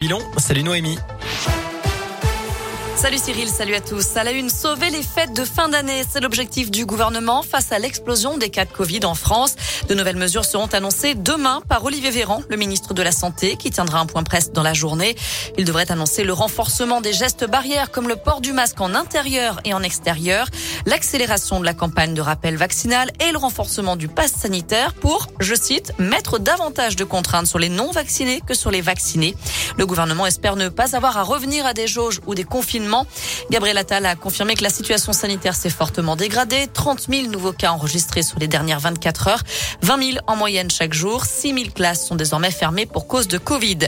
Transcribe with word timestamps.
Bilon, 0.00 0.22
salut 0.38 0.62
Noémie. 0.62 0.96
Salut 2.96 3.18
Cyril, 3.18 3.48
salut 3.48 3.74
à 3.74 3.80
tous. 3.80 4.16
À 4.16 4.24
la 4.24 4.32
une, 4.32 4.50
sauver 4.50 4.90
les 4.90 5.02
fêtes 5.02 5.32
de 5.32 5.44
fin 5.44 5.68
d'année, 5.68 6.02
c'est 6.08 6.20
l'objectif 6.20 6.70
du 6.70 6.84
gouvernement 6.84 7.42
face 7.42 7.72
à 7.72 7.78
l'explosion 7.78 8.36
des 8.36 8.50
cas 8.50 8.66
de 8.66 8.72
Covid 8.72 9.04
en 9.04 9.14
France. 9.14 9.56
De 9.88 9.94
nouvelles 9.94 10.16
mesures 10.16 10.44
seront 10.44 10.66
annoncées 10.66 11.14
demain 11.14 11.62
par 11.66 11.82
Olivier 11.84 12.10
Véran, 12.10 12.42
le 12.50 12.56
ministre 12.56 12.92
de 12.92 13.02
la 13.02 13.12
Santé, 13.12 13.56
qui 13.56 13.70
tiendra 13.70 14.00
un 14.00 14.06
point 14.06 14.22
presse 14.22 14.52
dans 14.52 14.62
la 14.62 14.74
journée. 14.74 15.16
Il 15.56 15.64
devrait 15.64 15.90
annoncer 15.90 16.24
le 16.24 16.34
renforcement 16.34 17.00
des 17.00 17.14
gestes 17.14 17.46
barrières 17.46 17.90
comme 17.90 18.06
le 18.06 18.16
port 18.16 18.42
du 18.42 18.52
masque 18.52 18.80
en 18.80 18.94
intérieur 18.94 19.60
et 19.64 19.72
en 19.72 19.82
extérieur, 19.82 20.46
l'accélération 20.84 21.58
de 21.60 21.64
la 21.64 21.74
campagne 21.74 22.12
de 22.12 22.20
rappel 22.20 22.56
vaccinal 22.56 23.10
et 23.26 23.32
le 23.32 23.38
renforcement 23.38 23.96
du 23.96 24.08
pass 24.08 24.32
sanitaire 24.32 24.92
pour, 24.92 25.28
je 25.40 25.54
cite, 25.54 25.94
mettre 25.98 26.38
davantage 26.38 26.96
de 26.96 27.04
contraintes 27.04 27.46
sur 27.46 27.58
les 27.58 27.70
non 27.70 27.92
vaccinés 27.92 28.42
que 28.46 28.54
sur 28.54 28.70
les 28.70 28.82
vaccinés. 28.82 29.34
Le 29.78 29.86
gouvernement 29.86 30.26
espère 30.26 30.56
ne 30.56 30.68
pas 30.68 30.96
avoir 30.96 31.16
à 31.16 31.22
revenir 31.22 31.64
à 31.64 31.72
des 31.72 31.86
jauges 31.86 32.20
ou 32.26 32.34
des 32.34 32.44
confinements 32.44 32.79
Gabriel 33.50 33.78
Attal 33.78 34.06
a 34.06 34.16
confirmé 34.16 34.54
que 34.54 34.62
la 34.62 34.70
situation 34.70 35.12
sanitaire 35.12 35.54
s'est 35.54 35.70
fortement 35.70 36.16
dégradée. 36.16 36.66
30 36.72 37.06
000 37.08 37.28
nouveaux 37.28 37.52
cas 37.52 37.72
enregistrés 37.72 38.22
sur 38.22 38.38
les 38.38 38.48
dernières 38.48 38.80
24 38.80 39.28
heures. 39.28 39.42
20 39.82 40.12
000 40.12 40.18
en 40.26 40.36
moyenne 40.36 40.70
chaque 40.70 40.94
jour. 40.94 41.24
6 41.24 41.54
000 41.54 41.70
classes 41.74 42.06
sont 42.06 42.16
désormais 42.16 42.50
fermées 42.50 42.86
pour 42.86 43.06
cause 43.06 43.28
de 43.28 43.38
Covid. 43.38 43.78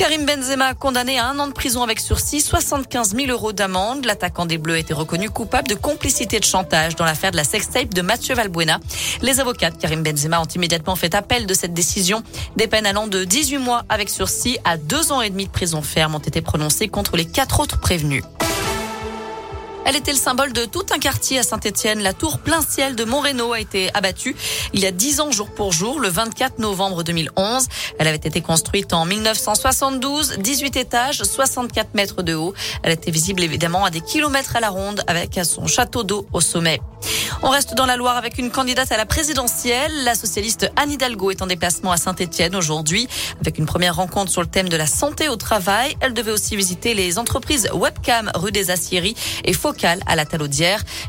Karim 0.00 0.24
Benzema 0.24 0.72
condamné 0.72 1.18
à 1.18 1.26
un 1.26 1.38
an 1.40 1.46
de 1.46 1.52
prison 1.52 1.82
avec 1.82 2.00
sursis, 2.00 2.40
75 2.40 3.14
000 3.14 3.30
euros 3.30 3.52
d'amende. 3.52 4.06
L'attaquant 4.06 4.46
des 4.46 4.56
Bleus 4.56 4.76
a 4.76 4.78
été 4.78 4.94
reconnu 4.94 5.28
coupable 5.28 5.68
de 5.68 5.74
complicité 5.74 6.40
de 6.40 6.44
chantage 6.44 6.96
dans 6.96 7.04
l'affaire 7.04 7.32
de 7.32 7.36
la 7.36 7.44
sextape 7.44 7.92
de 7.92 8.00
Mathieu 8.00 8.34
Valbuena. 8.34 8.80
Les 9.20 9.40
avocats 9.40 9.68
de 9.68 9.76
Karim 9.76 10.02
Benzema 10.02 10.40
ont 10.40 10.46
immédiatement 10.46 10.96
fait 10.96 11.14
appel 11.14 11.44
de 11.44 11.52
cette 11.52 11.74
décision. 11.74 12.22
Des 12.56 12.66
peines 12.66 12.86
allant 12.86 13.08
de 13.08 13.24
18 13.24 13.58
mois 13.58 13.84
avec 13.90 14.08
sursis 14.08 14.56
à 14.64 14.78
2 14.78 15.12
ans 15.12 15.20
et 15.20 15.28
demi 15.28 15.44
de 15.44 15.50
prison 15.50 15.82
ferme 15.82 16.14
ont 16.14 16.18
été 16.18 16.40
prononcées 16.40 16.88
contre 16.88 17.18
les 17.18 17.26
quatre 17.26 17.60
autres 17.60 17.78
prévenus. 17.78 18.22
Elle 19.90 19.96
était 19.96 20.12
le 20.12 20.18
symbole 20.18 20.52
de 20.52 20.66
tout 20.66 20.86
un 20.94 21.00
quartier 21.00 21.40
à 21.40 21.42
Saint-Etienne. 21.42 22.00
La 22.00 22.12
tour 22.12 22.38
plein 22.38 22.62
ciel 22.62 22.94
de 22.94 23.02
Montréno 23.02 23.52
a 23.52 23.58
été 23.58 23.92
abattue 23.92 24.36
il 24.72 24.78
y 24.78 24.86
a 24.86 24.92
dix 24.92 25.18
ans 25.18 25.32
jour 25.32 25.50
pour 25.50 25.72
jour, 25.72 25.98
le 25.98 26.08
24 26.08 26.60
novembre 26.60 27.02
2011. 27.02 27.66
Elle 27.98 28.06
avait 28.06 28.16
été 28.16 28.40
construite 28.40 28.92
en 28.92 29.04
1972, 29.04 30.36
18 30.38 30.76
étages, 30.76 31.24
64 31.24 31.94
mètres 31.94 32.22
de 32.22 32.34
haut. 32.34 32.54
Elle 32.84 32.92
était 32.92 33.10
visible 33.10 33.42
évidemment 33.42 33.84
à 33.84 33.90
des 33.90 34.00
kilomètres 34.00 34.54
à 34.54 34.60
la 34.60 34.68
ronde 34.68 35.02
avec 35.08 35.40
son 35.42 35.66
château 35.66 36.04
d'eau 36.04 36.24
au 36.32 36.40
sommet. 36.40 36.80
On 37.42 37.48
reste 37.48 37.74
dans 37.74 37.86
la 37.86 37.96
Loire 37.96 38.16
avec 38.16 38.38
une 38.38 38.50
candidate 38.50 38.92
à 38.92 38.96
la 38.96 39.06
présidentielle. 39.06 40.04
La 40.04 40.14
socialiste 40.14 40.70
Anne 40.76 40.92
Hidalgo 40.92 41.30
est 41.30 41.42
en 41.42 41.46
déplacement 41.46 41.90
à 41.90 41.96
Saint-Etienne 41.96 42.54
aujourd'hui 42.54 43.08
avec 43.40 43.58
une 43.58 43.66
première 43.66 43.96
rencontre 43.96 44.30
sur 44.30 44.42
le 44.42 44.46
thème 44.46 44.68
de 44.68 44.76
la 44.76 44.86
santé 44.86 45.28
au 45.28 45.36
travail. 45.36 45.96
Elle 46.00 46.12
devait 46.12 46.32
aussi 46.32 46.54
visiter 46.54 46.94
les 46.94 47.18
entreprises 47.18 47.70
Webcam 47.72 48.30
rue 48.34 48.52
des 48.52 48.70
Aciéries 48.70 49.16
et 49.44 49.54
À 49.82 50.16
la. 50.16 50.24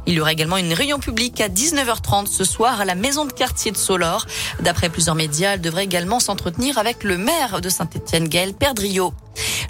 Il 0.07 0.13
y 0.13 0.21
aura 0.21 0.31
également 0.31 0.57
une 0.57 0.73
réunion 0.73 0.99
publique 0.99 1.41
à 1.41 1.49
19h30 1.49 2.27
ce 2.27 2.43
soir 2.43 2.79
à 2.79 2.85
la 2.85 2.95
maison 2.95 3.25
de 3.25 3.33
quartier 3.33 3.71
de 3.71 3.77
Solor. 3.77 4.25
D'après 4.61 4.89
plusieurs 4.89 5.15
médias, 5.15 5.53
elle 5.53 5.61
devrait 5.61 5.83
également 5.83 6.19
s'entretenir 6.19 6.77
avec 6.77 7.03
le 7.03 7.17
maire 7.17 7.61
de 7.61 7.69
Saint-Etienne, 7.69 8.27
Gaël 8.27 8.53
Perdriot. 8.53 9.13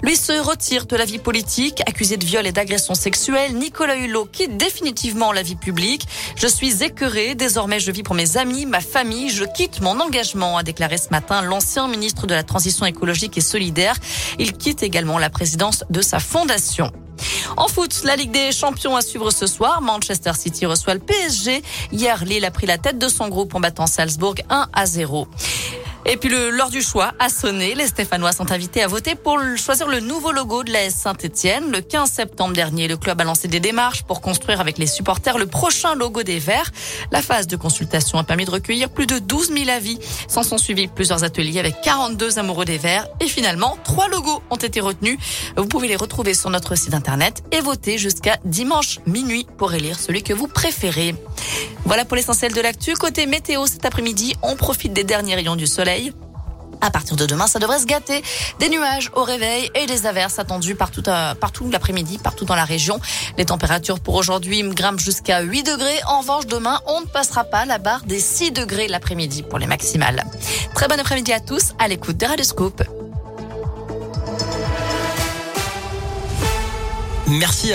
Lui 0.02 0.16
se 0.16 0.32
retire 0.32 0.86
de 0.86 0.96
la 0.96 1.04
vie 1.04 1.18
politique, 1.18 1.80
accusé 1.86 2.16
de 2.16 2.24
viol 2.24 2.46
et 2.46 2.52
d'agression 2.52 2.94
sexuelle. 2.94 3.54
Nicolas 3.54 3.96
Hulot 3.96 4.26
quitte 4.26 4.56
définitivement 4.56 5.32
la 5.32 5.42
vie 5.42 5.56
publique. 5.56 6.06
Je 6.36 6.46
suis 6.46 6.82
écœuré. 6.82 7.34
Désormais, 7.34 7.80
je 7.80 7.90
vis 7.90 8.02
pour 8.02 8.14
mes 8.14 8.36
amis, 8.36 8.66
ma 8.66 8.80
famille. 8.80 9.30
Je 9.30 9.44
quitte 9.44 9.80
mon 9.80 10.00
engagement, 10.00 10.56
a 10.56 10.62
déclaré 10.62 10.98
ce 10.98 11.10
matin 11.10 11.42
l'ancien 11.42 11.88
ministre 11.88 12.26
de 12.26 12.34
la 12.34 12.42
Transition 12.42 12.86
écologique 12.86 13.38
et 13.38 13.42
solidaire. 13.42 13.96
Il 14.38 14.52
quitte 14.54 14.82
également 14.82 15.18
la 15.18 15.30
présidence 15.30 15.84
de 15.90 16.02
sa 16.02 16.18
fondation. 16.18 16.90
En 17.56 17.68
foot, 17.68 18.02
la 18.04 18.16
Ligue 18.16 18.30
des 18.30 18.52
Champions 18.52 18.96
à 18.96 19.02
suivre 19.02 19.30
ce 19.30 19.46
soir. 19.46 19.80
Manchester 19.82 20.32
City 20.34 20.66
reçoit 20.66 20.94
le 20.94 21.00
PSG. 21.00 21.62
Hier, 21.92 22.24
Lille 22.24 22.44
a 22.44 22.50
pris 22.50 22.66
la 22.66 22.78
tête 22.78 22.98
de 22.98 23.08
son 23.08 23.28
groupe 23.28 23.54
en 23.54 23.60
battant 23.60 23.86
Salzbourg 23.86 24.36
1 24.48 24.68
à 24.72 24.86
0. 24.86 25.28
Et 26.04 26.16
puis 26.16 26.28
l'heure 26.28 26.70
du 26.70 26.82
choix 26.82 27.12
a 27.20 27.28
sonné. 27.28 27.74
Les 27.74 27.86
Stéphanois 27.86 28.32
sont 28.32 28.50
invités 28.50 28.82
à 28.82 28.88
voter 28.88 29.14
pour 29.14 29.38
choisir 29.56 29.86
le 29.86 30.00
nouveau 30.00 30.32
logo 30.32 30.64
de 30.64 30.72
la 30.72 30.90
Saint-Etienne. 30.90 31.70
Le 31.70 31.80
15 31.80 32.10
septembre 32.10 32.54
dernier, 32.54 32.88
le 32.88 32.96
club 32.96 33.20
a 33.20 33.24
lancé 33.24 33.46
des 33.46 33.60
démarches 33.60 34.02
pour 34.02 34.20
construire 34.20 34.60
avec 34.60 34.78
les 34.78 34.86
supporters 34.86 35.38
le 35.38 35.46
prochain 35.46 35.94
logo 35.94 36.24
des 36.24 36.40
Verts. 36.40 36.72
La 37.12 37.22
phase 37.22 37.46
de 37.46 37.56
consultation 37.56 38.18
a 38.18 38.24
permis 38.24 38.44
de 38.44 38.50
recueillir 38.50 38.90
plus 38.90 39.06
de 39.06 39.20
12 39.20 39.52
000 39.56 39.70
avis. 39.70 39.98
S'en 40.26 40.42
sont 40.42 40.58
suivis 40.58 40.88
plusieurs 40.88 41.22
ateliers 41.22 41.60
avec 41.60 41.80
42 41.82 42.38
amoureux 42.40 42.64
des 42.64 42.78
Verts. 42.78 43.06
Et 43.20 43.28
finalement, 43.28 43.78
trois 43.84 44.08
logos 44.08 44.42
ont 44.50 44.56
été 44.56 44.80
retenus. 44.80 45.18
Vous 45.56 45.66
pouvez 45.66 45.86
les 45.86 45.96
retrouver 45.96 46.34
sur 46.34 46.50
notre 46.50 46.74
site 46.74 46.94
internet 46.94 47.44
et 47.52 47.60
voter 47.60 47.96
jusqu'à 47.96 48.38
dimanche 48.44 48.98
minuit 49.06 49.46
pour 49.56 49.72
élire 49.72 50.00
celui 50.00 50.24
que 50.24 50.32
vous 50.32 50.48
préférez. 50.48 51.14
Voilà 51.84 52.04
pour 52.04 52.16
l'essentiel 52.16 52.52
de 52.52 52.60
l'actu. 52.60 52.94
Côté 52.94 53.26
météo, 53.26 53.66
cet 53.66 53.84
après-midi, 53.84 54.34
on 54.42 54.56
profite 54.56 54.92
des 54.92 55.04
derniers 55.04 55.34
rayons 55.34 55.56
du 55.56 55.66
soleil. 55.66 56.12
À 56.80 56.90
partir 56.90 57.14
de 57.14 57.26
demain, 57.26 57.46
ça 57.46 57.60
devrait 57.60 57.78
se 57.78 57.86
gâter. 57.86 58.22
Des 58.58 58.68
nuages 58.68 59.10
au 59.14 59.22
réveil 59.22 59.70
et 59.76 59.86
des 59.86 60.04
averses 60.04 60.40
attendues 60.40 60.74
partout, 60.74 61.02
euh, 61.06 61.34
partout 61.34 61.70
l'après-midi, 61.70 62.18
partout 62.18 62.44
dans 62.44 62.56
la 62.56 62.64
région. 62.64 63.00
Les 63.38 63.44
températures 63.44 64.00
pour 64.00 64.16
aujourd'hui 64.16 64.62
grimpent 64.64 64.98
jusqu'à 64.98 65.42
8 65.42 65.62
degrés. 65.62 66.00
En 66.08 66.20
revanche, 66.20 66.46
demain, 66.46 66.80
on 66.86 67.00
ne 67.00 67.06
passera 67.06 67.44
pas 67.44 67.64
la 67.66 67.78
barre 67.78 68.02
des 68.04 68.18
6 68.18 68.50
degrés 68.50 68.88
l'après-midi 68.88 69.44
pour 69.44 69.60
les 69.60 69.68
maximales. 69.68 70.24
Très 70.74 70.88
bon 70.88 70.98
après-midi 70.98 71.32
à 71.32 71.38
tous 71.38 71.72
à 71.78 71.86
l'écoute 71.86 72.16
de 72.16 72.26
Radio 72.26 72.44
Merci. 77.28 77.70